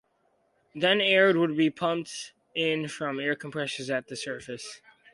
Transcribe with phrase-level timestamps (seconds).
[0.73, 4.81] Then air would be pumped in from air compressors at the surface.